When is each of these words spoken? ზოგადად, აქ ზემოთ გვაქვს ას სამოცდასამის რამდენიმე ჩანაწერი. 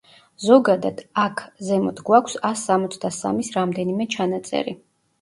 ზოგადად, 0.45 1.03
აქ 1.25 1.43
ზემოთ 1.69 2.03
გვაქვს 2.09 2.41
ას 2.51 2.65
სამოცდასამის 2.73 3.55
რამდენიმე 3.61 4.13
ჩანაწერი. 4.19 4.81